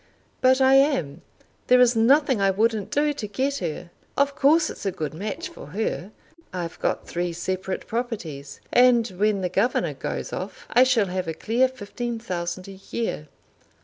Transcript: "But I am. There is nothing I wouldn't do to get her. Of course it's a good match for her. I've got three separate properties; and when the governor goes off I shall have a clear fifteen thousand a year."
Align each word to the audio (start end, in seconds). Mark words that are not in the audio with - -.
"But 0.41 0.61
I 0.61 0.73
am. 0.77 1.21
There 1.67 1.79
is 1.79 1.95
nothing 1.95 2.41
I 2.41 2.49
wouldn't 2.49 2.89
do 2.89 3.13
to 3.13 3.27
get 3.27 3.57
her. 3.59 3.91
Of 4.17 4.33
course 4.33 4.71
it's 4.71 4.83
a 4.83 4.91
good 4.91 5.13
match 5.13 5.47
for 5.47 5.67
her. 5.67 6.09
I've 6.51 6.79
got 6.79 7.07
three 7.07 7.31
separate 7.33 7.85
properties; 7.85 8.59
and 8.73 9.07
when 9.09 9.41
the 9.41 9.47
governor 9.47 9.93
goes 9.93 10.33
off 10.33 10.65
I 10.71 10.85
shall 10.85 11.05
have 11.05 11.27
a 11.27 11.35
clear 11.35 11.67
fifteen 11.67 12.17
thousand 12.17 12.67
a 12.67 12.79
year." 12.89 13.27